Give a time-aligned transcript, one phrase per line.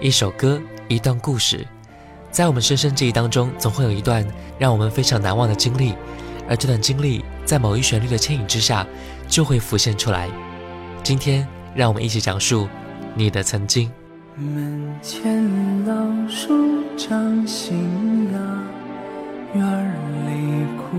[0.00, 0.58] 一首歌，
[0.88, 1.66] 一段故事，
[2.30, 4.26] 在我们深深记忆当中，总会有一段
[4.58, 5.94] 让我们非常难忘的经历，
[6.48, 8.86] 而这段经历在某一旋律的牵引之下，
[9.28, 10.30] 就会浮现出来。
[11.02, 12.66] 今天，让我们一起讲述
[13.14, 13.92] 你的曾经。
[14.36, 15.94] 门前老
[16.30, 16.48] 树
[16.96, 18.38] 长新芽，
[19.54, 19.90] 院
[20.26, 20.96] 里枯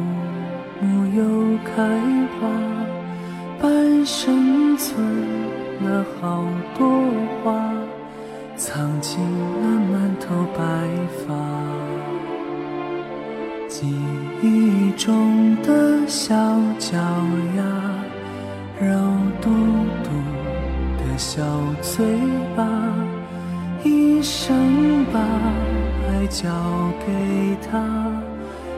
[0.80, 1.82] 木又开，
[4.06, 5.04] 生存
[5.84, 6.44] 了好
[6.78, 6.88] 多
[7.44, 7.72] 花。
[8.58, 10.62] 藏进了满头白
[11.26, 11.34] 发，
[13.68, 13.88] 记
[14.44, 16.36] 忆中的小
[16.78, 16.96] 脚
[17.58, 17.64] 丫，
[18.80, 18.88] 肉
[19.42, 19.50] 嘟
[20.04, 20.10] 嘟
[21.00, 21.42] 的小
[21.82, 22.06] 嘴
[22.56, 22.64] 巴，
[23.84, 25.20] 一生把
[26.08, 26.48] 爱交
[27.04, 27.80] 给他，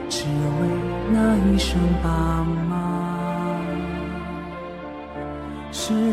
[0.08, 0.68] 只为
[1.12, 2.08] 那一声爸
[2.42, 2.63] 妈。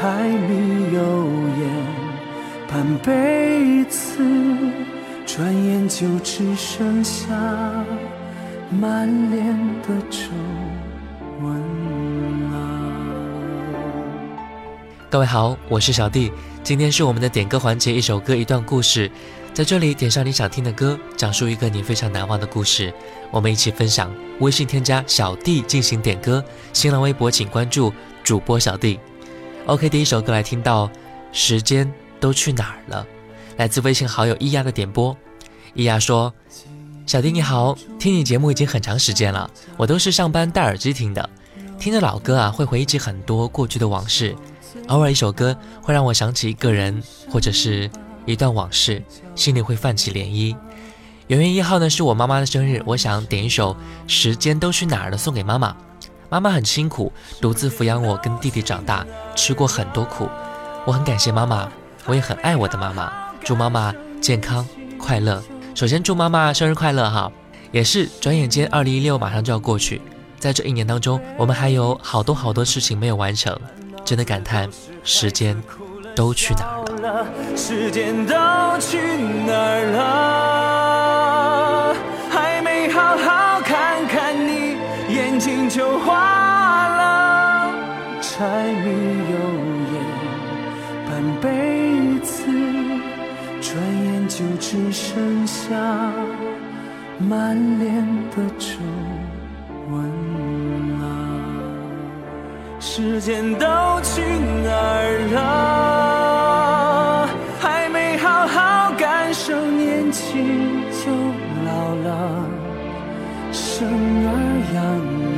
[0.00, 1.26] 柴米油
[1.58, 1.68] 盐
[2.68, 4.22] 半辈子。
[5.26, 7.34] 转眼就只剩下
[8.70, 9.44] 满脸
[9.82, 10.28] 的皱
[11.42, 11.52] 纹
[12.52, 12.54] 了。
[15.10, 16.30] 各位好，我是小弟，
[16.62, 19.10] 今天是我们的点歌环节，一首歌一段故事，
[19.52, 22.94] 在这里点上你想听的歌，讲述一个你非常难忘的故事，
[23.32, 24.14] 我们一起分享。
[24.38, 29.00] 微信添加小弟进行点歌，新浪微博请关注主播小弟。
[29.68, 30.90] OK，第一首歌来听到，
[31.30, 33.06] 时间都去哪儿了？
[33.58, 35.14] 来自微信好友一丫的点播。
[35.74, 36.32] 伊娅说
[37.04, 41.28] ：“小丁你好，听你节目已经很长时间了，我都是上班戴耳机听的。
[41.78, 44.34] 听着老歌啊，会回忆起很多过去的往事。
[44.86, 47.90] 偶尔一首歌会让我想起一个人，或者是
[48.24, 49.02] 一段往事，
[49.34, 50.56] 心里会泛起涟漪。
[51.26, 53.74] 元月一号呢，是我妈妈的生日，我想点一首
[54.06, 55.76] 《时间都去哪儿了》送给妈妈。
[56.30, 60.28] 妈妈很辛苦，独自抚养我跟弟弟长大，吃过很多苦。
[60.84, 61.68] 我很感谢妈妈，
[62.04, 63.10] 我也很爱我的妈妈。
[63.42, 64.66] 祝妈妈健康
[64.98, 65.42] 快乐。”
[65.74, 67.30] 首先祝妈妈生日快乐哈！
[67.70, 70.02] 也是转眼间，二零一六马上就要过去，
[70.38, 73.56] 在这一年当中，我们还有好多好多事情没有完成，
[74.04, 74.68] 真的感叹
[75.04, 75.56] 时间
[76.16, 77.26] 都去哪儿了？
[77.56, 78.34] 时间都
[78.80, 78.98] 去
[79.46, 80.87] 哪儿了？
[85.78, 87.70] 就花了。
[88.20, 88.34] 柴
[88.82, 88.86] 米
[89.30, 89.34] 油
[89.94, 89.96] 盐
[91.06, 91.08] 半
[91.40, 91.46] 辈
[92.18, 92.34] 子。
[93.60, 93.70] 转
[94.04, 95.66] 眼就只剩下
[97.18, 98.66] 满脸的皱
[99.90, 100.02] 纹
[100.98, 101.02] 了，
[102.80, 103.66] 时间都
[104.02, 104.22] 去
[104.64, 105.38] 哪儿了？
[107.60, 111.12] 还没好好感受年轻就
[111.66, 111.70] 老
[112.06, 112.08] 了，
[113.52, 113.86] 生
[114.26, 114.28] 儿
[114.74, 114.76] 养
[115.18, 115.37] 女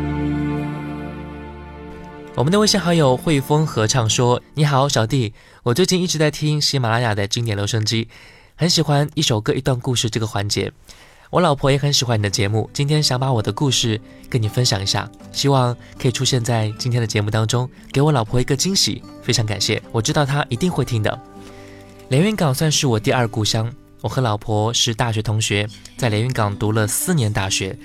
[2.33, 5.33] 我们的微信好友汇丰合唱说：“你好，小弟，
[5.63, 8.07] 我最近一直在听喜马拉雅的经典留声机，
[8.55, 10.71] 很喜欢一首歌一段故事这个环节。
[11.29, 13.99] 我老婆也很喜欢你的节目，今天想把我的故事
[14.29, 19.03] 跟你分享一下，希望可以出现在今天的节目当中，给我老婆一个惊喜。
[19.21, 21.19] 非常感谢，我知道她一定会听的。
[22.07, 23.69] 连云港算是我第二故乡，
[23.99, 25.67] 我和老婆是大学同学，
[25.97, 27.77] 在连云港读了四年大学，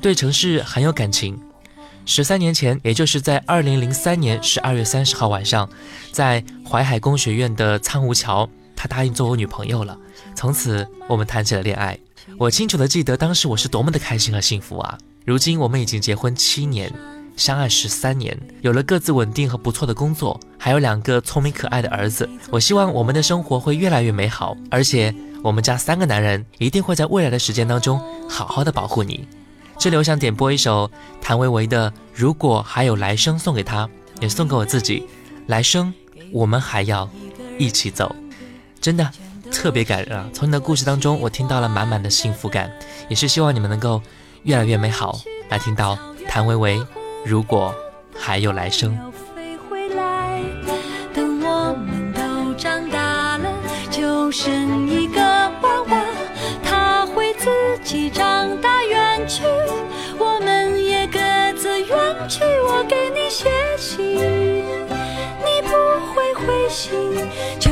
[0.00, 1.38] 对城市很有感情。”
[2.04, 5.68] 十三年前，也就是在二零零三年十二月三十号晚上，
[6.10, 9.96] 在淮海工学院的苍梧桥，她答应做我女朋友了。
[10.34, 11.98] 从此，我们谈起了恋爱。
[12.38, 14.98] 我清楚的记得当时我是多么的开心和幸福啊！
[15.24, 16.92] 如今我们已经结婚七年，
[17.36, 22.28] 相爱十三年，有了各自稳定和不错的工作，还有两个聪明可爱的儿子。
[22.50, 29.26] 我希望我们的生活会越来越美好，而且我们家三个男人一定会在未来的时间当中好好的保护你。
[29.82, 30.88] 这里我想点播一首
[31.20, 33.90] 谭维维的《如果还有来生》，送给他，
[34.20, 35.08] 也送给我自己。
[35.48, 35.92] 来生，
[36.30, 37.10] 我们还要
[37.58, 38.14] 一起走，
[38.80, 39.10] 真的
[39.50, 40.30] 特别感人啊！
[40.32, 42.70] 从你的故事当中，我听到了满满的幸福感，
[43.08, 44.00] 也是希望你们能够
[44.44, 45.18] 越来越美好。
[45.48, 45.98] 来听到
[46.28, 46.78] 谭维维
[47.26, 47.74] 《如果
[48.16, 48.96] 还有来生》。
[51.12, 53.50] 等我们都长大了，
[53.90, 54.71] 就剩
[66.90, 67.71] 会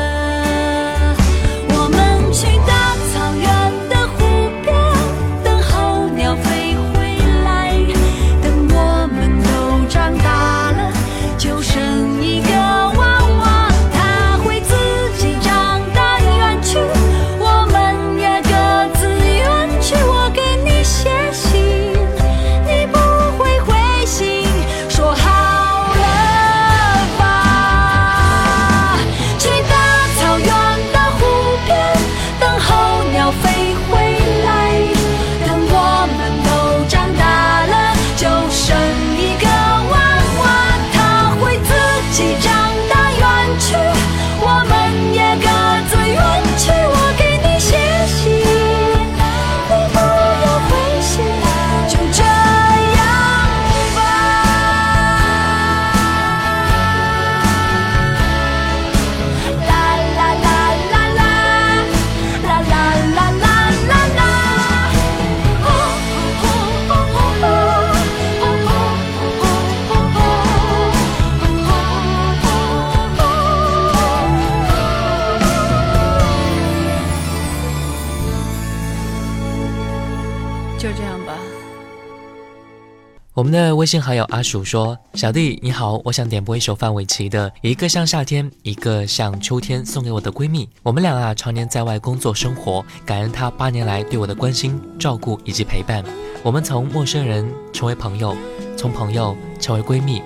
[83.41, 90.69] 我们的微信好友阿鼠说：“小弟你好，我想点播一首范玮琪的《一个像夏天，一个像秋天》，送给我的闺蜜。
[90.83, 96.03] 我们俩啊，常年在外工作生活，感恩她八年来对我的关心、照顾以及陪伴。
[96.43, 98.37] 我们从陌生人成为朋友，
[98.77, 100.21] 从朋友成为闺蜜，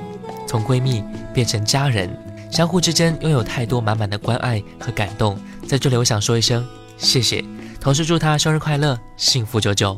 [0.45, 1.01] 从闺蜜
[1.33, 2.13] 变成家人，
[2.51, 5.39] 相互之间拥有太多满满的关爱和感动。
[5.65, 6.67] 在这里，我想说一声
[6.98, 7.41] 谢谢。”
[7.79, 9.98] 同时祝她生日快乐，幸福久久。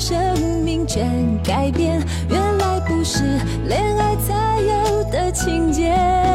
[0.00, 0.18] 生
[0.64, 3.22] 命全改变，原来不是
[3.68, 6.29] 恋爱才有的情节。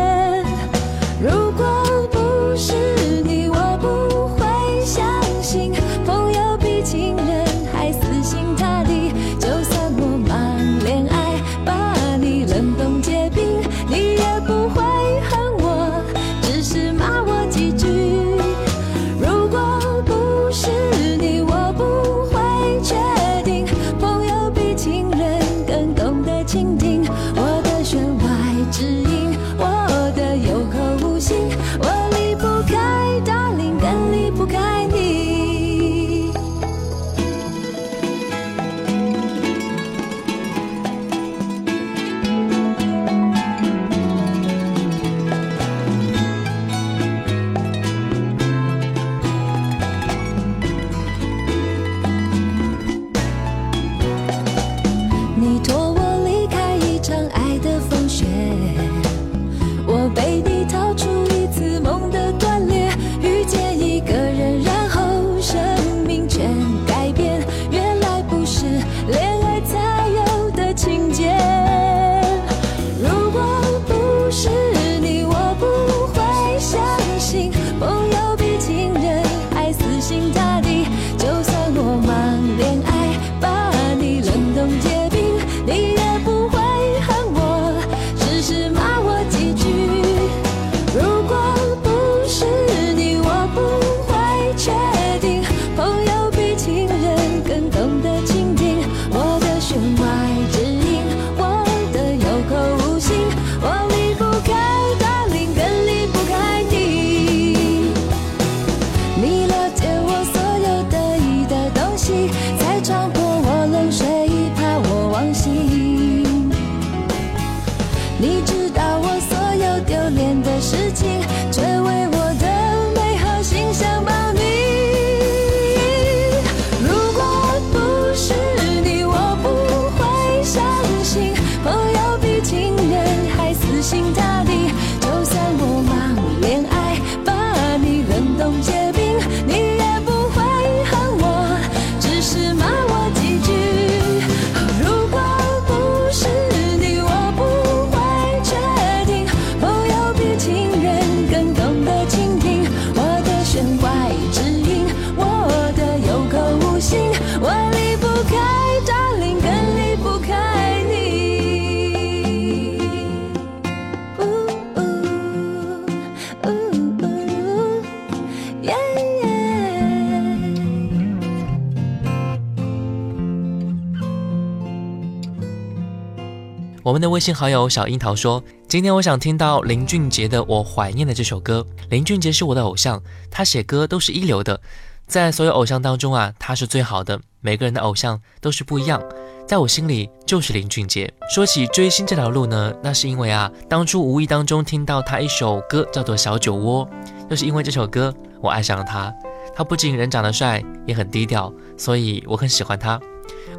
[176.95, 181.67] 我们的微信好友小樱桃说：“今天我想听到林俊杰的《我怀念的》这首歌。
[181.89, 184.57] 林俊杰是我的偶像，他写歌都是一流的，
[185.05, 187.19] 在所有偶像当中啊，他是最好的。
[187.41, 189.03] 每个人的偶像都是不一样，
[189.45, 191.13] 在我心里就是林俊杰。
[191.29, 196.87] 说起追星这条路呢，那是因为啊，当初无意当中听到他一首歌叫做《小酒窝》，
[197.29, 199.13] 就是因为这首歌，我爱上了他。
[199.53, 202.97] 他不仅人长得帅，也很低调，所以我很喜欢他。”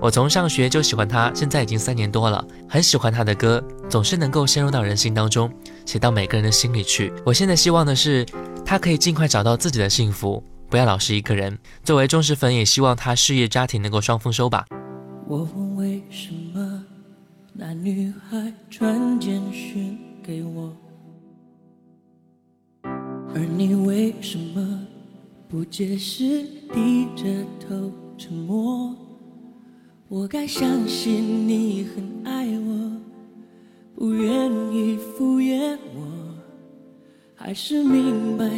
[0.00, 5.50] 我从上学就喜欢他，现在已经三年多了，很喜欢他的歌，总是能够陷入到人心当中，
[5.85, 7.12] 写到每个人的心里去。
[7.25, 8.25] 我现在希望的是，
[8.65, 11.59] 他可以尽快找到自己的幸福，不要老是一个人。
[11.83, 14.67] 作为忠实粉，也希望他事业家庭能够双丰收吧。
[15.26, 16.85] 我问为什么
[17.53, 20.73] 那女孩传简讯给我，
[23.35, 24.87] 而你为什么
[25.49, 27.25] 不解释，低着
[27.67, 28.95] 头沉默？
[30.09, 32.93] 我该相信你很爱我，
[33.97, 36.07] 不愿意敷衍我，
[37.35, 38.49] 还是明白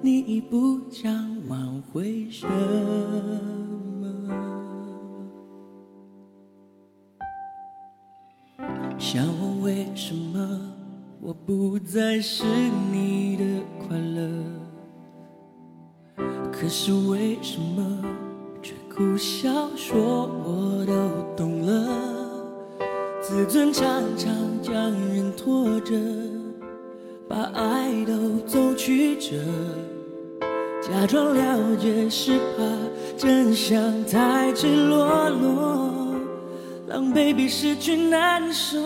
[0.00, 1.12] 你已不想
[1.48, 2.54] 挽回什么？
[8.96, 10.60] 想问为什么
[11.20, 12.44] 我不再是
[12.92, 13.44] 你的
[13.80, 14.44] 快乐？
[16.52, 18.27] 可是为什么？
[18.98, 20.92] 苦笑说我都
[21.36, 21.88] 懂了，
[23.22, 23.84] 自尊常
[24.16, 25.94] 常将人拖着，
[27.28, 29.36] 把爱都走曲折，
[30.82, 32.64] 假装了解是怕
[33.16, 35.92] 真相太赤裸裸，
[36.88, 38.80] 狼狈比失去难受。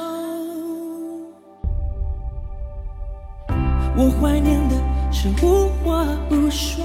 [3.96, 4.76] 我怀念的
[5.10, 6.84] 是无话不说。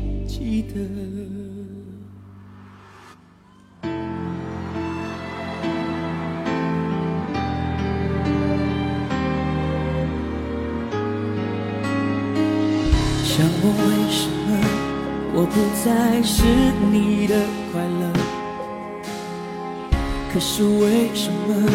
[20.33, 21.69] 可是为什么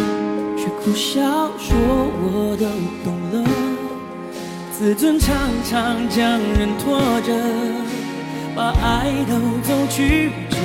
[0.56, 1.20] 却苦笑
[1.58, 2.64] 说我都
[3.04, 3.44] 懂了？
[4.72, 7.34] 自尊常常将人拖着，
[8.54, 10.56] 把爱都走曲折，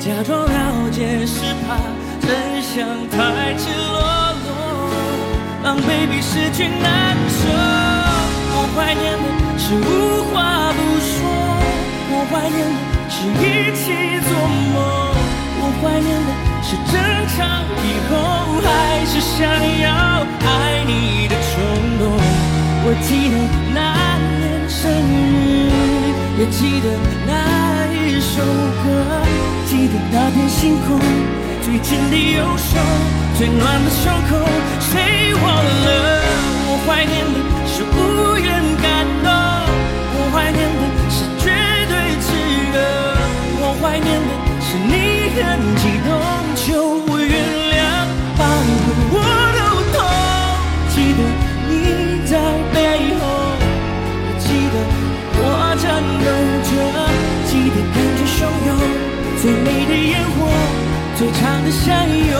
[0.00, 1.78] 假装了解是怕
[2.20, 4.02] 真相太赤裸
[4.42, 4.46] 裸，
[5.62, 7.42] 让 baby 失去难受。
[8.50, 9.24] 我怀念的。
[9.56, 11.22] 是无话不说，
[12.10, 12.76] 我怀念的
[13.08, 13.84] 是一起
[14.26, 14.28] 做
[14.74, 14.74] 梦，
[15.60, 16.30] 我怀念的
[16.66, 16.96] 是争
[17.36, 17.44] 吵
[17.84, 18.12] 以后
[18.64, 19.44] 还是想
[19.80, 19.86] 要
[20.40, 21.52] 爱你的冲
[21.98, 22.02] 动。
[22.86, 23.36] 我记得
[23.74, 23.78] 那
[24.40, 25.68] 年生日，
[26.40, 26.88] 也记得
[27.26, 27.32] 那
[27.92, 28.40] 一首
[28.82, 28.84] 歌，
[29.66, 30.98] 记得那片星空，
[31.62, 32.80] 最紧的右手，
[33.36, 34.40] 最暖的胸口，
[34.80, 36.24] 谁忘了？
[36.66, 37.36] 我怀念的
[37.68, 38.48] 是无言
[38.80, 38.84] 感
[39.22, 39.28] 动。
[40.16, 41.44] 我怀念的是绝
[41.88, 41.92] 对
[42.24, 42.26] 炽
[42.72, 42.76] 热，
[43.60, 44.32] 我怀念的
[44.64, 44.92] 是你
[45.36, 45.44] 很
[45.76, 46.08] 激动，
[46.64, 46.72] 求
[47.06, 47.28] 我原
[47.74, 48.42] 谅，把
[49.12, 49.16] 我
[49.52, 49.60] 都
[49.92, 49.96] 痛。
[50.88, 51.20] 记得
[51.68, 51.72] 你
[52.24, 52.32] 在
[52.72, 52.76] 背
[53.20, 53.22] 后，
[54.38, 54.74] 记得
[55.36, 55.38] 我
[55.76, 55.84] 颤
[56.24, 56.26] 抖
[56.64, 56.72] 着，
[57.44, 58.68] 记得感觉汹涌，
[59.42, 60.36] 最美的烟火，
[61.18, 62.32] 最长的相拥。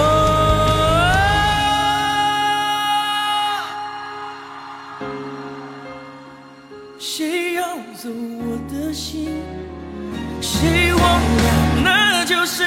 [7.97, 9.40] 走我的心，
[10.43, 11.45] 谁忘了
[11.83, 12.64] 那就是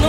[0.00, 0.06] 诺？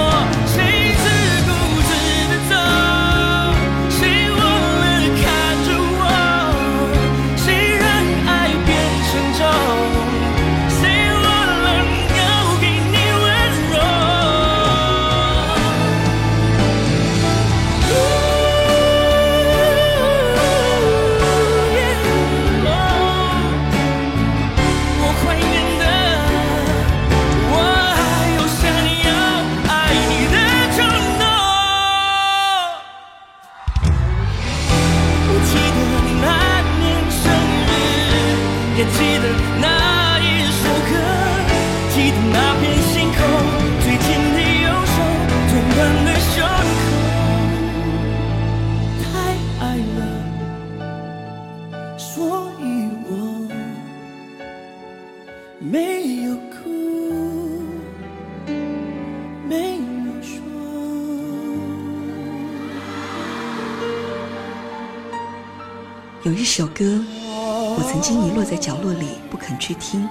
[66.62, 70.08] 首歌，我曾经遗落在角落里不肯去听，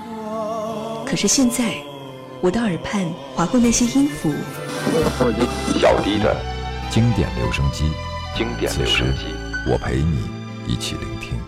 [1.07, 1.75] 可是现在，
[2.41, 4.33] 我的耳畔划过那些音符。
[5.79, 6.37] 小弟的
[6.91, 7.85] 经典留声机，
[8.37, 9.27] 经典留声机，
[9.71, 10.29] 我陪你
[10.67, 11.39] 一起聆听。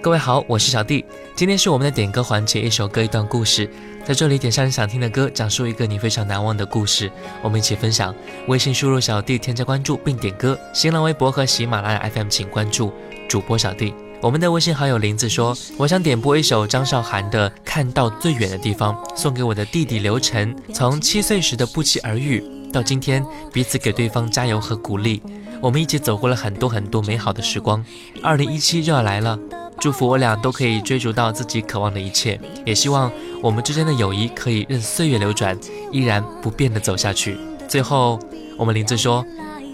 [0.00, 3.68] 各位好，我是小弟，今天是我们的点歌环节，一首歌一段故事，
[4.02, 8.14] 在这里点上你想听的歌，讲述一个你非常难忘的故事，我们一起分享。
[8.48, 12.90] 微信输入小弟添加关注并点歌，新浪微博和喜马拉雅 FM 请关注
[13.28, 13.92] 主播小弟。
[14.22, 20.56] 我们的微信好友林子说，我想点播一首张韶涵的《看到最远的地方》，送给我的弟弟刘晨。
[20.72, 25.22] 从七岁时的不期而遇，到今天彼此给对方加油和鼓励，
[25.60, 27.84] 我们一起走过了很多很多美好的时光。
[28.22, 29.38] 二零一七就要来了。
[29.78, 33.12] 祝福我俩都可以追逐到自己渴望的一切，也希望
[33.42, 35.56] 我们之间的友谊可以任岁月流转，
[35.92, 37.36] 依然不变的走下去。
[37.68, 38.18] 最后，
[38.56, 39.22] 我们林子说：“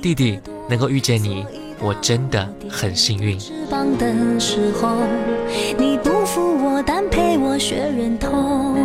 [0.02, 1.46] 弟弟能够遇见你，
[1.82, 4.96] 我真的很幸运。”翅膀的时候，
[5.76, 8.76] 你不负我，但陪我学忍痛。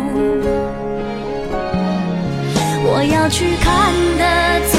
[2.90, 4.24] 我要去看的
[4.70, 4.78] 最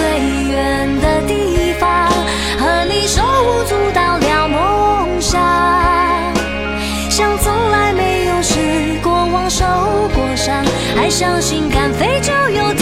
[0.52, 2.10] 远的地方，
[2.58, 5.40] 和你手舞足蹈聊梦想。
[7.10, 9.64] 像从来没有失过望，受
[10.16, 12.74] 过伤，还相信敢飞就有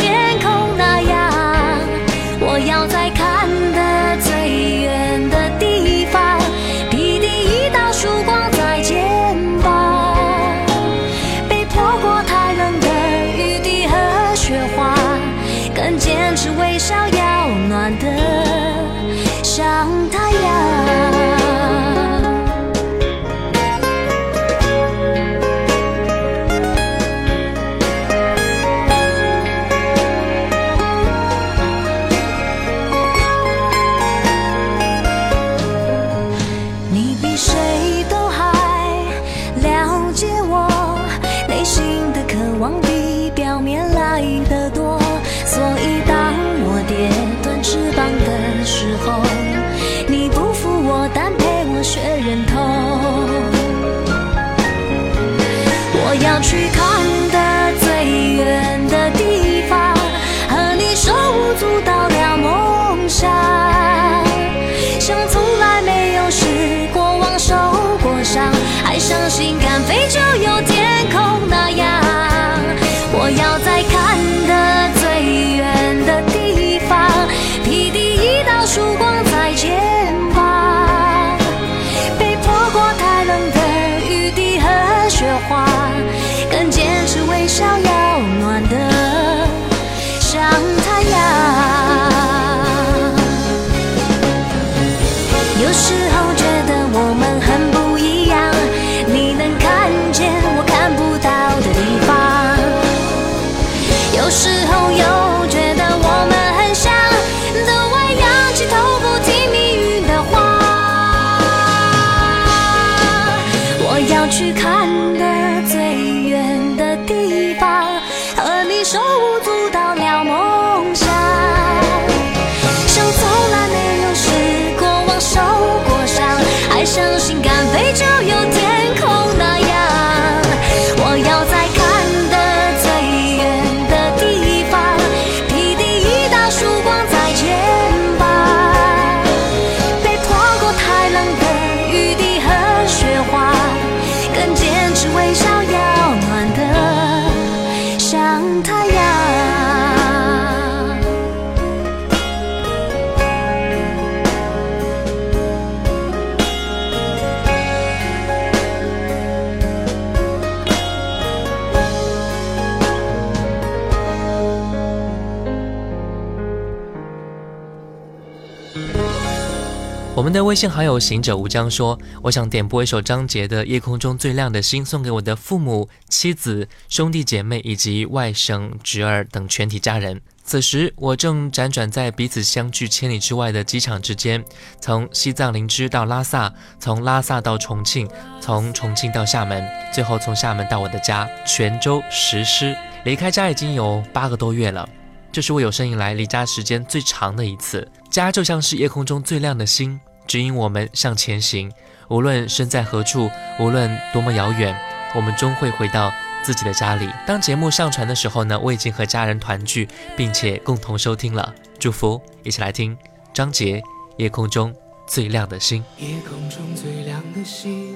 [170.48, 180.22] 微信好友行者无疆说：“我想点播一首张杰的《夜空中最亮的星》，送给我的父母、妻子、兄弟姐妹以及外甥、侄儿等全体家人。
[180.46, 184.42] 此时我正辗转在彼此相距千里之外的机场之间，
[184.80, 189.62] 从西藏林芝到拉萨，从拉萨到重庆，从重庆到厦门，
[189.94, 192.74] 最后从厦门到我的家泉州石狮。
[193.04, 194.88] 离开家已经有八个多月了，
[195.30, 197.86] 这是我有生以来离家时间最长的一次。
[198.10, 201.72] 家就像是夜空中最亮的星。”指引我们向前行，
[202.10, 204.78] 无论身在何处，无论多么遥远，
[205.16, 206.12] 我们终会回到
[206.44, 207.10] 自己的家里。
[207.26, 209.88] 当节目上传的时候呢，我已经和家人团聚，
[210.18, 211.56] 并且共同收听了。
[211.80, 212.98] 祝福，一起来听
[213.34, 213.80] 张杰
[214.18, 214.76] 《夜空中
[215.08, 215.84] 最亮的星。
[215.98, 217.96] 夜空中最亮的星，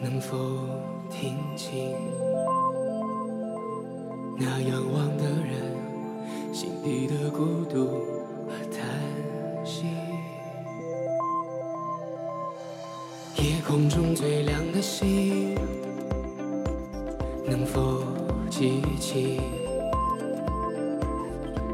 [0.00, 0.36] 能否
[1.10, 1.94] 听清
[4.40, 8.04] 那仰望的人心底的孤独
[8.46, 8.84] 和叹
[9.64, 9.97] 息？
[13.40, 15.54] 夜空中最亮的星，
[17.46, 18.02] 能否
[18.50, 19.40] 记起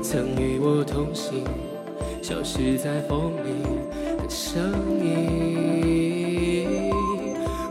[0.03, 1.43] 曾与我同行？
[2.23, 3.49] 消失在风里
[4.23, 4.63] 的声
[5.03, 6.91] 音。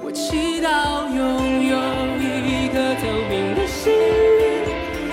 [0.04, 1.78] 我祈祷拥有
[2.20, 3.94] 一颗透明的心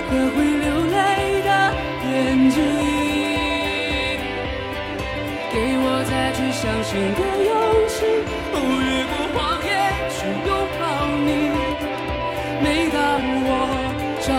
[0.09, 0.97] 和会流泪
[1.43, 1.49] 的
[2.09, 2.09] 眼
[2.49, 2.57] 睛，
[5.53, 7.60] 给我再去相信的勇气，
[8.61, 9.69] 越过谎言
[10.09, 10.81] 去拥抱
[11.25, 11.29] 你。
[12.63, 12.97] 每当
[13.43, 13.49] 我
[14.21, 14.29] 找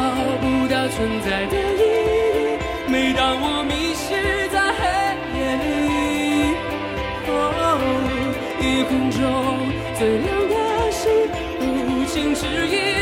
[0.40, 2.58] 不到存在的意义，
[2.90, 4.06] 每当我迷失
[4.48, 4.80] 在黑
[5.36, 5.64] 夜里，
[7.26, 7.30] 哦，
[8.60, 9.18] 夜空中
[9.98, 10.54] 最亮的
[10.92, 11.02] 星，
[11.60, 11.62] 哦，
[12.06, 13.01] 请指引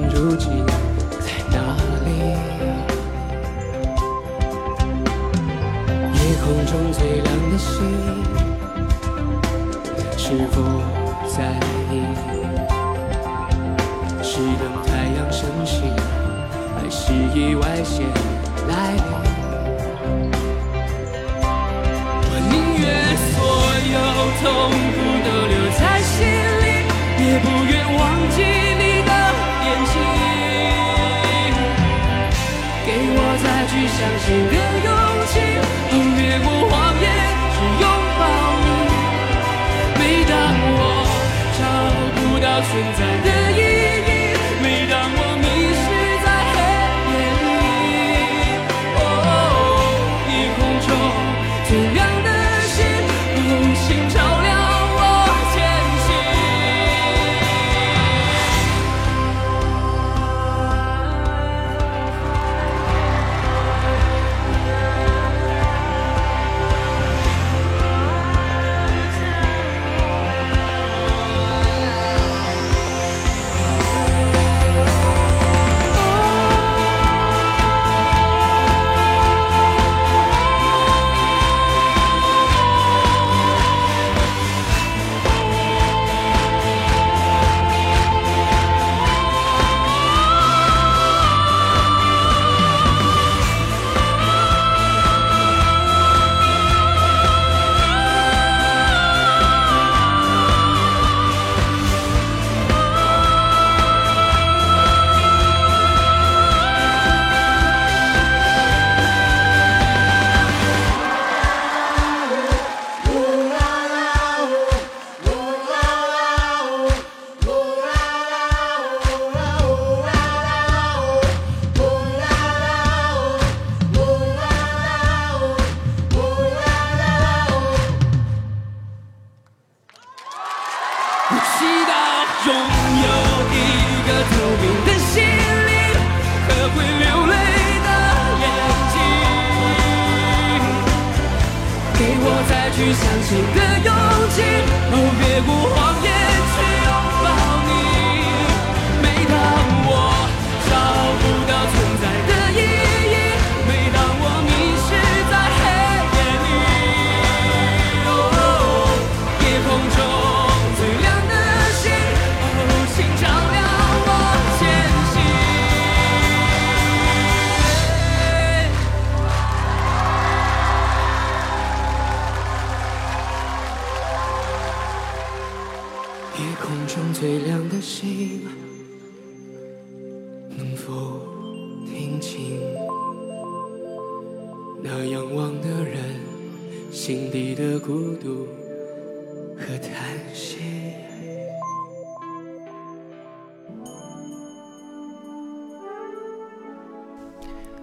[0.00, 0.64] 如今
[1.20, 1.56] 在哪
[2.04, 2.08] 里？
[6.14, 7.70] 夜空中最亮的星，
[10.16, 10.54] 是否
[11.28, 11.36] 在
[11.90, 11.92] 意？
[14.22, 15.82] 是等太阳升起，
[16.74, 18.06] 还是意外先
[18.68, 19.02] 来临？
[22.24, 22.82] 我宁愿
[23.32, 23.34] 所
[23.92, 23.96] 有
[24.40, 24.42] 痛
[34.02, 34.90] 相信的勇
[35.30, 35.38] 气，
[35.92, 37.06] 哦，越过谎言
[37.54, 37.86] 去拥
[38.18, 38.20] 抱
[38.64, 38.66] 你。
[39.94, 40.34] 每当
[40.74, 40.76] 我
[41.54, 41.62] 找
[42.16, 43.00] 不到存在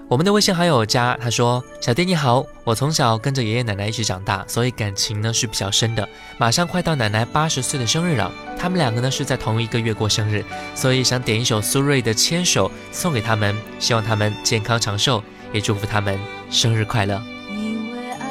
[0.09, 6.09] 我们的微信好友加他说：“小弟你好，我从小跟着爷爷奶奶一起长大，所以感情呢是比较深的。
[6.39, 10.43] 马上快到奶奶八十岁的生日了，他们两个呢是在同一个月过生日，
[10.73, 15.21] 所以想点一首苏芮的《牵手》送给他们，希望他们健康长寿，
[15.53, 16.19] 也祝福他们
[16.49, 17.21] 生日快乐。”
[17.53, 18.25] 因为爱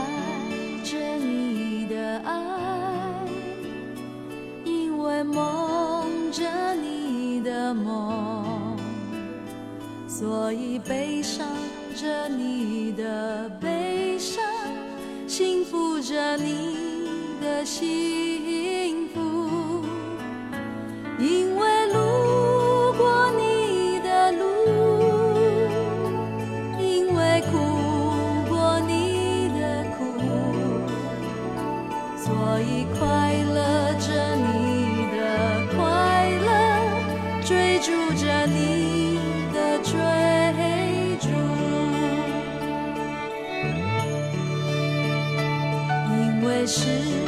[0.82, 2.32] 着你的爱，
[4.64, 8.76] 因为梦着你的梦，
[10.08, 11.07] 所以悲伤
[12.28, 14.44] 着你的悲伤，
[15.26, 17.06] 幸福着你
[17.40, 19.82] 的幸福。
[21.18, 22.47] 因为路
[46.58, 47.27] 也是。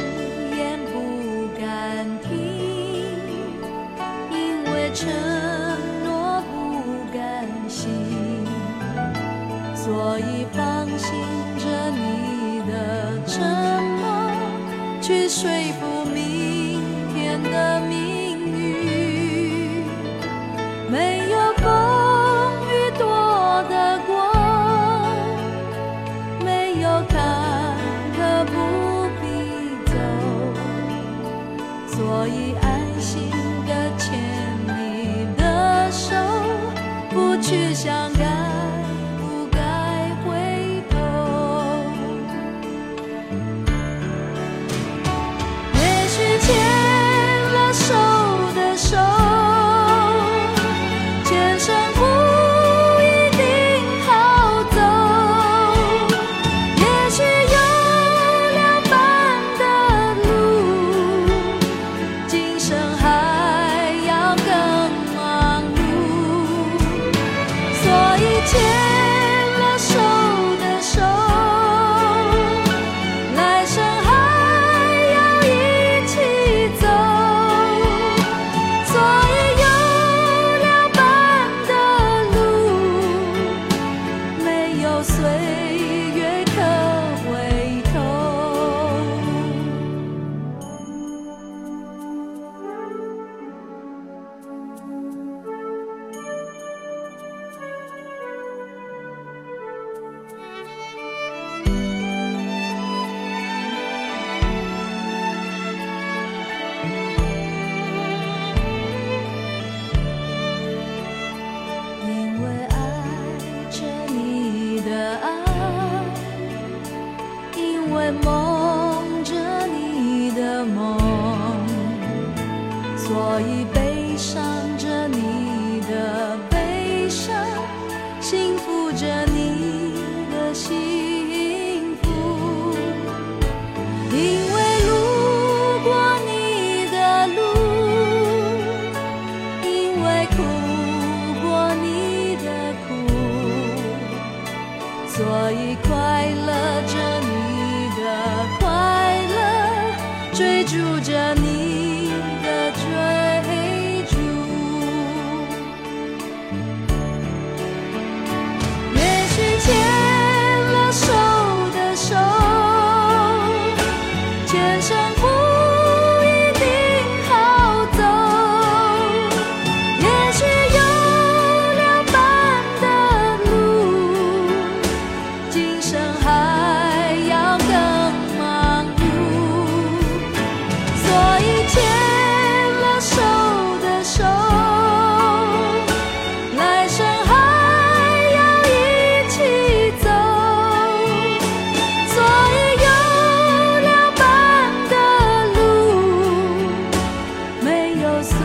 [198.23, 198.37] 岁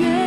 [0.00, 0.17] 月。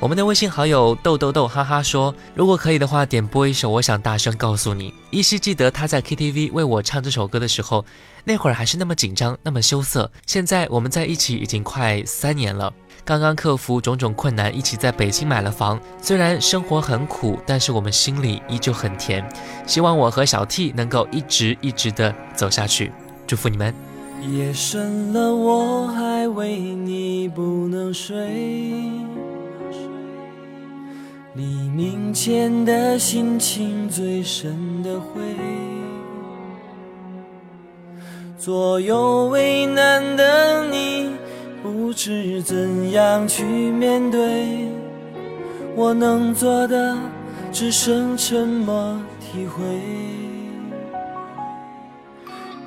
[0.00, 4.90] 我们的微信好友豆豆豆哈哈说，如果可以的话，点播一首《我想大声告诉你》。
[5.10, 7.84] 依稀记得他在 KTV 为我唱这首歌的时候，
[8.24, 10.10] 那会儿还是那么紧张，那么羞涩。
[10.24, 12.72] 现在我们在一起已经快三年了，
[13.04, 15.78] 刚刚克服种种困难，一起在北京买了房。
[16.00, 19.22] 虽然生活很苦，但是我们心里依旧很甜。
[19.66, 22.90] 希望我和小 T 能够一直一直的走下去，
[23.26, 23.74] 祝福你们。
[24.32, 28.80] 夜深了，我还为你不能睡。
[31.34, 35.20] 黎明前的心情最深的灰，
[38.36, 41.12] 左右为难的你，
[41.62, 44.68] 不知怎样去面对。
[45.76, 46.98] 我能做的
[47.52, 49.62] 只剩沉默体会。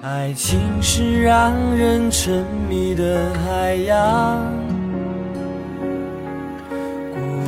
[0.02, 4.73] 爱情是让人沉迷的海洋。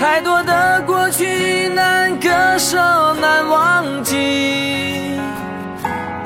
[0.00, 2.78] 太多的过去难割舍
[3.20, 5.12] 难忘记，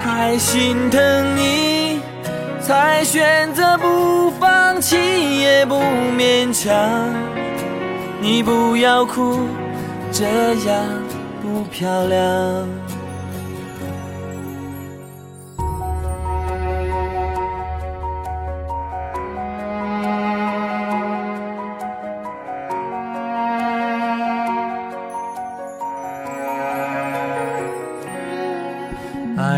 [0.01, 2.01] 太心疼你，
[2.61, 5.75] 才选择不放弃也不
[6.17, 6.73] 勉强。
[8.21, 9.41] 你不要哭，
[10.13, 10.85] 这样
[11.43, 12.84] 不漂亮。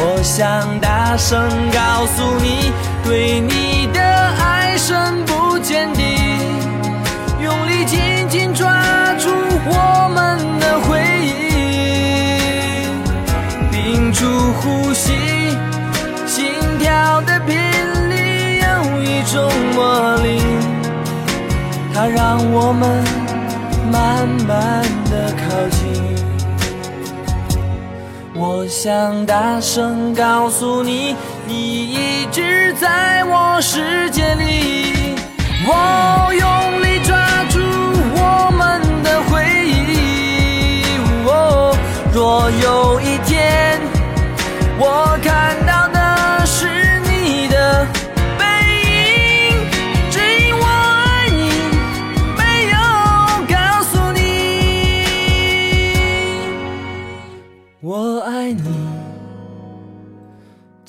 [0.00, 1.36] 我想大声
[1.72, 2.72] 告诉你，
[3.04, 6.02] 对你的爱深不见底，
[7.42, 9.28] 用力紧紧抓住
[9.66, 11.28] 我们的回忆，
[13.72, 14.24] 屏住
[14.60, 15.12] 呼吸，
[16.26, 16.44] 心
[16.78, 17.56] 跳的频
[18.08, 18.66] 率有
[19.02, 20.40] 一种魔力，
[21.92, 23.02] 它让我们
[23.90, 26.17] 慢慢的靠近。
[28.40, 35.16] 我想大声告诉你，你一直在我世界里。
[35.66, 37.16] 我用力抓
[37.50, 37.58] 住
[38.14, 40.84] 我们的回忆。
[41.26, 41.76] 哦
[42.14, 43.80] 若有一天，
[44.78, 45.77] 我看到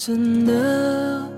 [0.10, 1.30] 真的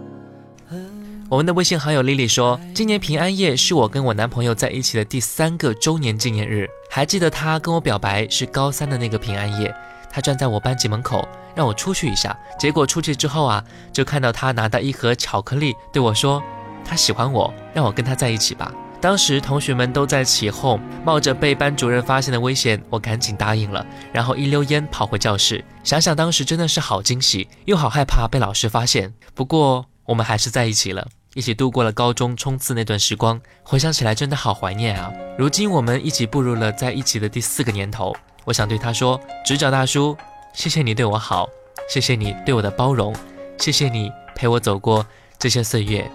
[1.28, 6.70] 我们的微信好友丽丽说，今年平安夜是我跟我男朋友在一起的第三个周年纪念日。
[6.90, 9.76] 还记得他跟我表白是高三的那个平安夜，
[10.10, 12.34] 他站在我班级门口让我出去一下。
[12.58, 13.62] 结果出去之后啊，
[13.92, 16.42] 就看到他拿到一盒巧克力对我说，
[16.86, 18.72] 他喜欢我，让我跟他在一起吧。
[19.02, 23.84] 当时同学们都在起哄，冒着被班主任发现的危险，我赶紧答应了，
[24.14, 25.66] 然后一溜烟跑回教室。
[25.84, 29.12] 想想当时真的是好惊喜，又好害怕被老师发现。
[29.34, 33.41] 不过我们还是在一起了，一起度过了高中冲刺那段时光。
[33.64, 35.12] 回想起来真的好怀念啊！
[35.36, 40.16] 如今我们一起步入了在一起的第四个年头，我想对他说：直角大叔，
[40.54, 41.49] 谢谢你对我好，
[41.89, 43.16] 谢谢你对我的包容，
[43.58, 45.04] 谢谢你陪我走过
[45.39, 46.08] 这些岁月，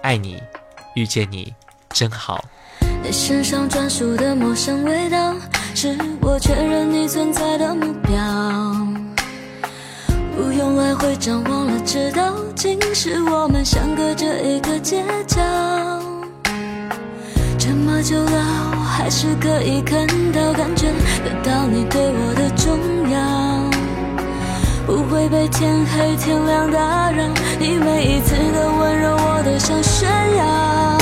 [0.00, 0.42] 爱你，
[0.94, 1.52] 遇见你。
[1.92, 2.44] 真好。
[3.02, 5.34] 你身上专属的陌生味道，
[5.74, 8.16] 是我确认你存在的目标。
[10.34, 15.40] 不用来回张望了，知道今世我们相隔着一个街角。
[17.58, 20.86] 这么久了，我还是可以看到，感觉
[21.24, 22.78] 得到你对我的重
[23.10, 23.70] 要，
[24.86, 27.24] 不会被天黑天亮打扰。
[27.58, 31.01] 你每一次的温柔，我都想炫耀。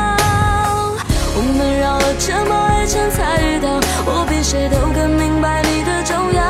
[1.33, 2.51] 我们绕了这么
[2.81, 6.41] 一圈才遇到，我比谁都更明白你的重要。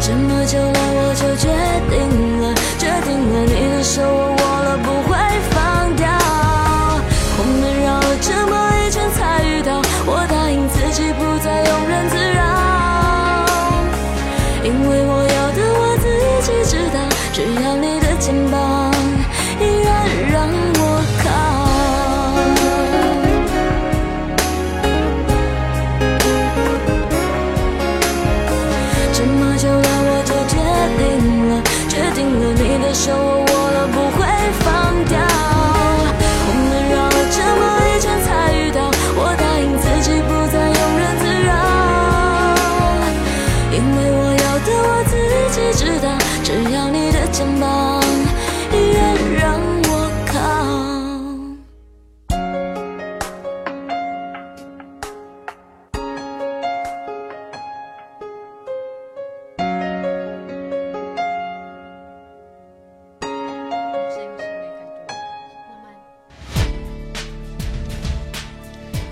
[0.00, 1.48] 这么久了，我就决
[1.90, 1.98] 定
[2.40, 5.16] 了，决定了，你的手我握了不会
[5.50, 5.58] 放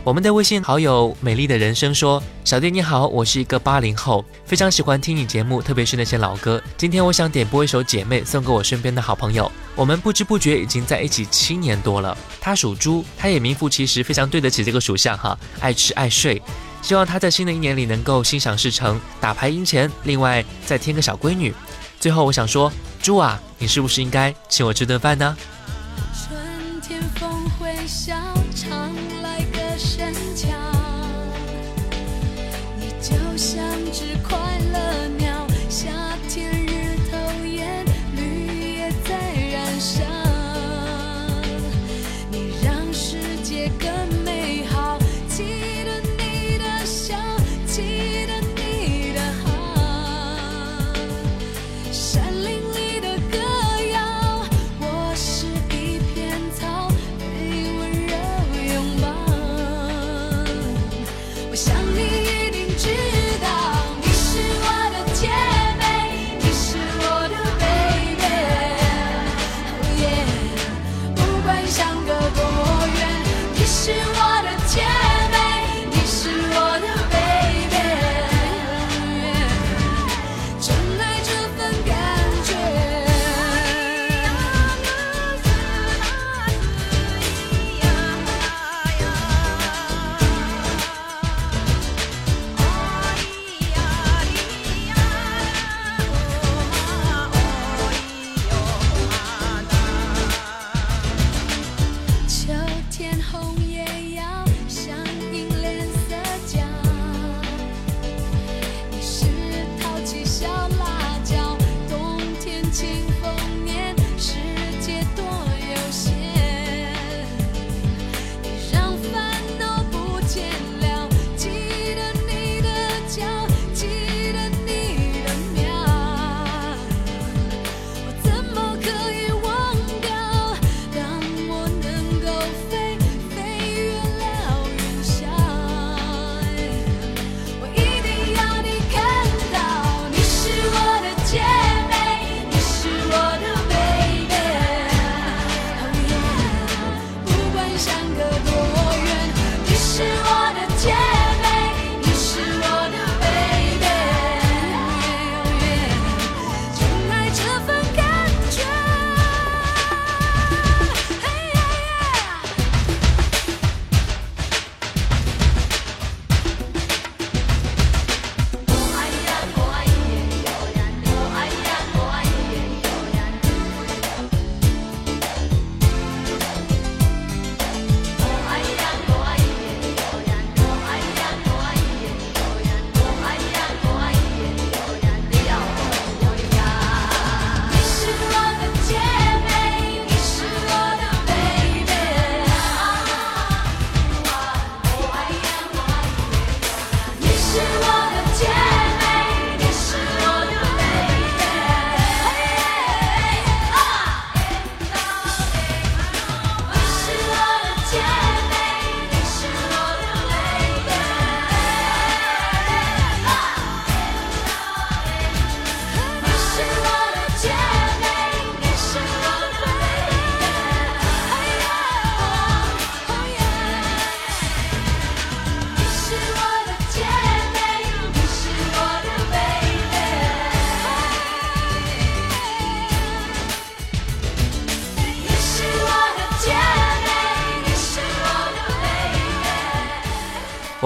[0.07, 6.63] 我们的微信好友美丽的人生说：“小弟你好，我是一个八零后，非常喜欢听你节目，特别是那些老歌。
[6.77, 9.51] 今天我想点播一首《姐妹》，送给我身边的好朋友。
[9.75, 12.17] 我们不知不觉已经在一起七年多了。
[12.41, 16.41] 他属猪，他也名副其实，非常对得起这个属相哈，爱吃爱睡。
[16.83, 21.53] 希望他在新的一年里能够心想事成，打牌赢钱，另外再添个小闺女。
[21.99, 25.37] 最后我想说，猪啊，你是不是应该请我吃顿饭呢？”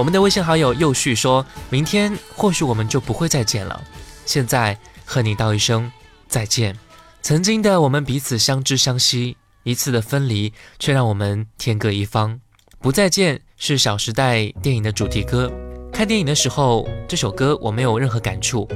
[0.01, 3.85] 我们的微信好友又旭说：“明天或许我们就不会再见了，
[4.25, 4.75] 现在
[5.05, 5.93] 和你道一声
[6.27, 6.75] 再见。
[7.21, 12.41] 曾经的我们彼此相知相惜，一次的分离却让我们天各一方。
[12.81, 15.53] 不再见是《小时代》电影的主题歌。
[15.93, 18.67] 看电影的时候，这首歌我没有任何感触。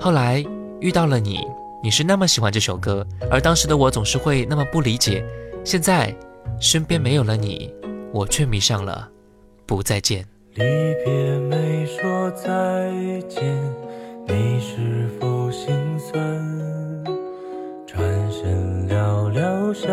[0.00, 0.44] 后来
[0.80, 1.46] 遇到了你，
[1.80, 5.24] 你是那么喜欢这首歌，而当时的我总是会那么不理解。
[5.64, 6.12] 现在
[6.60, 7.72] 身边没有了你，
[8.12, 9.08] 我却迷上了
[9.64, 10.62] 不再见。”离
[11.02, 12.46] 别没说再
[13.26, 13.42] 见，
[14.26, 16.22] 你是否心酸？
[17.86, 19.88] 转身寥寥笑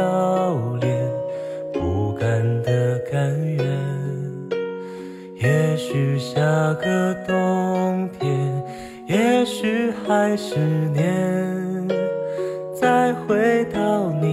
[0.81, 1.09] 脸，
[1.71, 3.65] 不甘的甘愿。
[5.37, 6.41] 也许下
[6.73, 8.61] 个冬天，
[9.07, 10.59] 也许还是
[10.93, 11.87] 年，
[12.75, 14.28] 再回到你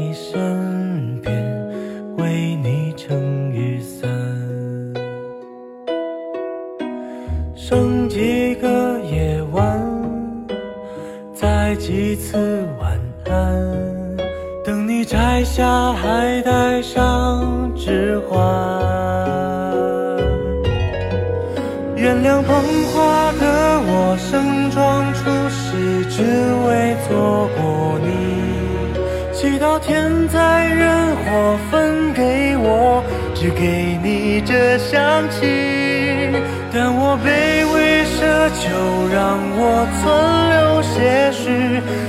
[39.78, 40.02] 我存
[40.48, 41.44] 留些许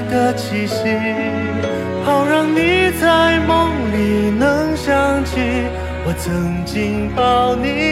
[0.10, 0.88] 的气息，
[2.06, 5.68] 好让你在梦里能想起
[6.06, 7.87] 我曾经抱你。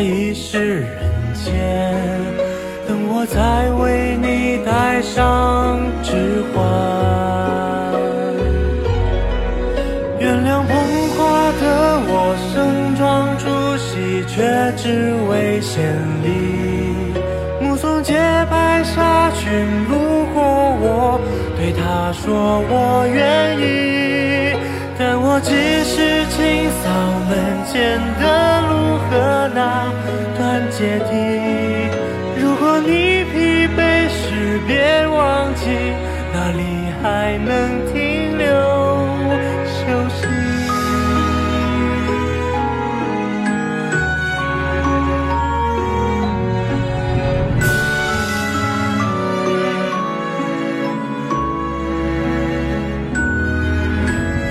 [0.00, 0.96] 下一世人
[1.34, 1.52] 间，
[2.88, 6.64] 等我再为你戴上指环。
[10.18, 10.72] 原谅捧
[11.12, 13.44] 花的我，盛装出
[13.76, 14.40] 席，却
[14.74, 15.84] 只为献
[16.24, 17.12] 礼。
[17.60, 18.14] 目送洁
[18.50, 19.52] 白纱裙
[19.86, 20.42] 路过
[20.80, 21.20] 我，
[21.58, 24.56] 对她说我愿意。
[24.98, 25.50] 但我只
[25.84, 26.38] 是清
[26.80, 26.88] 扫
[27.28, 27.30] 门
[27.66, 28.24] 前的
[28.68, 28.72] 路
[29.08, 29.79] 和那
[30.50, 31.14] 段阶梯。
[32.42, 35.62] 如果你疲惫时，别忘记
[36.34, 38.48] 哪里还能停留
[39.64, 39.78] 休
[40.08, 40.26] 息。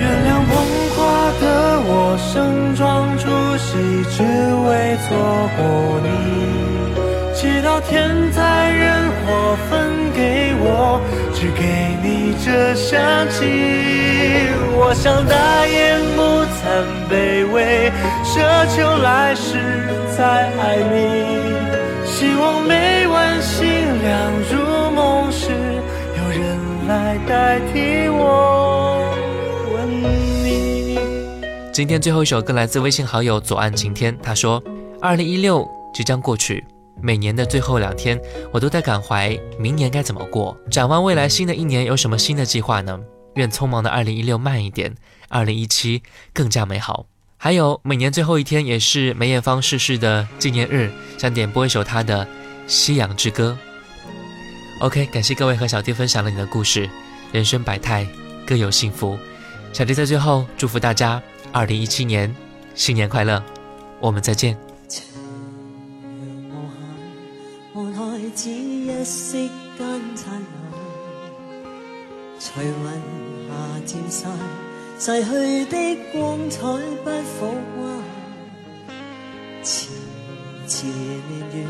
[0.00, 0.50] 原谅捧
[0.96, 0.98] 花
[1.42, 1.44] 的
[1.84, 2.80] 我，盛装
[3.18, 3.28] 出
[3.58, 3.68] 席，
[4.08, 4.22] 只
[4.66, 6.08] 为错过你。
[7.34, 11.00] 祈祷天灾人祸分给我，
[11.34, 11.62] 只给
[12.00, 13.40] 你这香气。
[14.76, 16.22] 我想大言不
[16.54, 17.90] 惭卑微，
[18.24, 18.38] 奢
[18.76, 19.58] 求来世
[20.16, 20.94] 再爱你。
[22.06, 23.66] 希望每晚星
[24.02, 26.40] 亮入梦时，有人
[26.86, 29.12] 来代替我
[29.74, 29.90] 吻
[30.44, 30.98] 你。
[31.72, 34.62] 今天最后一首歌来自微信好友左岸晴天，他说
[35.02, 36.62] ：“二零一六即将过去，
[37.00, 38.20] 每年的最后两天，
[38.52, 40.54] 我都在感怀明年该怎么过。
[40.70, 43.00] 展望未来新的一年，有什么新的计划呢？
[43.36, 44.94] 愿匆忙的二零一六慢一点，
[45.28, 46.02] 二零一七
[46.34, 47.06] 更加美好。
[47.38, 52.26] 还有，每年最后一天也是梅艳芳逝世的纪念日，想点播一首她的
[52.66, 53.56] 《夕阳之歌》。
[54.84, 56.88] OK，感谢各位和小弟分享了你的故事，
[57.32, 58.06] 人生百态，
[58.46, 59.18] 各有幸福。
[59.72, 61.22] 小弟在最后祝福大家，
[61.52, 62.34] 二零一七年
[62.74, 63.42] 新年快乐，
[64.00, 64.69] 我们再见。
[72.52, 72.72] 随云
[73.46, 73.52] 霞
[73.86, 74.28] 渐散
[74.98, 76.58] 逝去的光彩
[77.04, 77.80] 不复还
[79.62, 79.88] 迟
[80.66, 81.64] 迟年月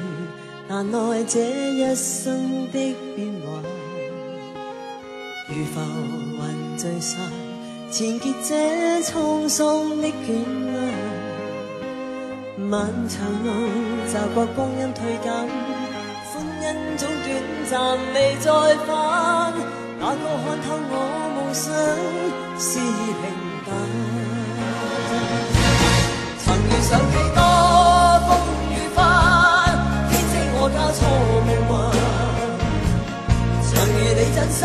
[0.68, 1.38] 难耐这
[1.74, 3.62] 一生的变幻
[5.48, 5.80] 如浮
[6.38, 7.20] 云聚散
[7.92, 10.74] 缠结这沧桑的倦颜
[12.56, 13.50] 漫长路
[14.10, 15.30] 骤觉光阴退减
[16.32, 17.28] 欢欣总短
[17.68, 18.50] 暂未再
[18.86, 20.24] 返哪个看
[20.62, 20.94] 透我
[21.36, 21.62] 梦想
[22.58, 23.22] 是平
[23.66, 23.68] 淡。
[26.38, 27.38] 曾遇上几多
[28.26, 28.28] 风
[28.70, 28.98] 雨翻，
[30.08, 30.98] 天知我交错
[31.44, 31.72] 命运。
[33.68, 34.58] 曾遇你真心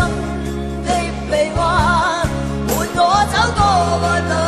[0.85, 0.89] 的
[1.29, 1.59] 臂弯，
[2.65, 3.59] 伴我走过
[4.07, 4.44] 爱。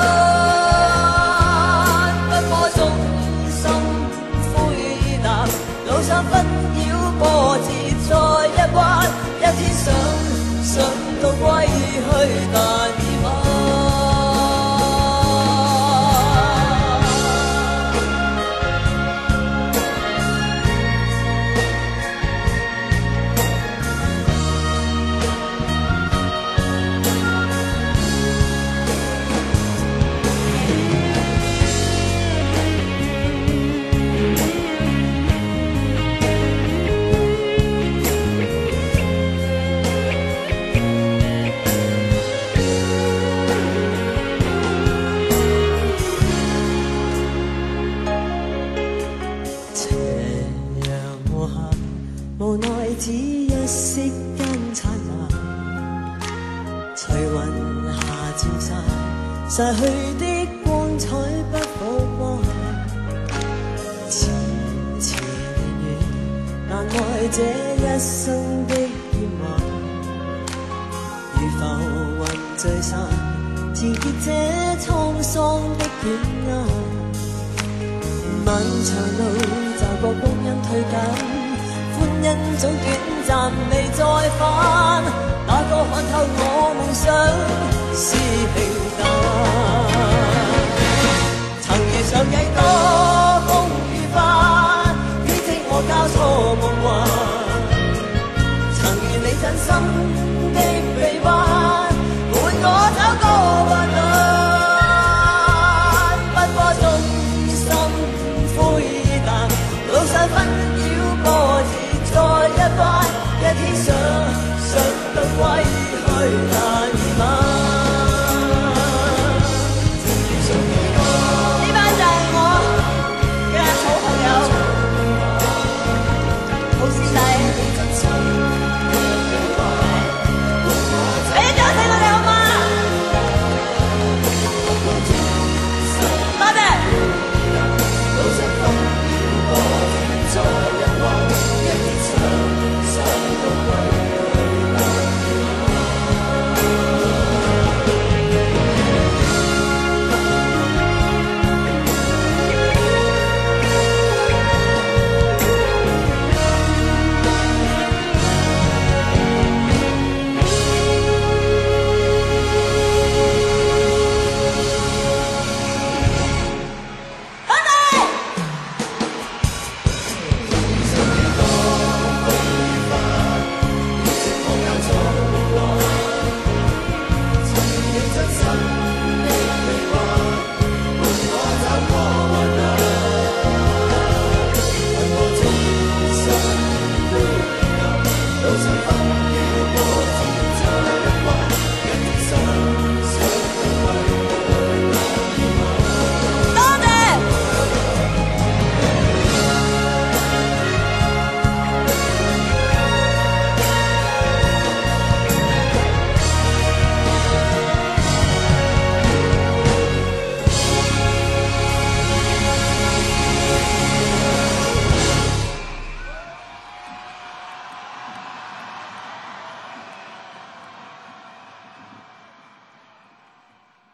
[10.77, 10.85] 想
[11.21, 13.06] 到归去，但。